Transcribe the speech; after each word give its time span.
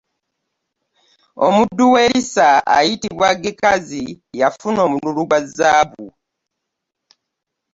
Omuddu 1.45 1.83
wa 1.93 1.99
Elisa 2.07 2.47
ayitibwa 2.77 3.29
Gekazi 3.43 4.03
yafuna 4.39 4.79
olwomululu 4.85 5.23
gwa 5.29 5.39
zaabu. 5.55 6.05